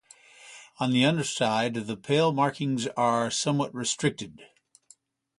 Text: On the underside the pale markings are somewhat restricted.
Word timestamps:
On 0.79 0.89
the 0.89 1.05
underside 1.05 1.75
the 1.75 1.95
pale 1.95 2.31
markings 2.31 2.87
are 2.97 3.29
somewhat 3.29 3.71
restricted. 3.71 4.41